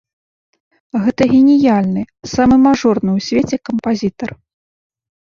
Гэта 1.03 1.23
геніяльны, 1.33 2.03
самы 2.35 2.55
мажорны 2.67 3.11
ў 3.17 3.27
свеце 3.27 3.55
кампазітар. 3.69 4.29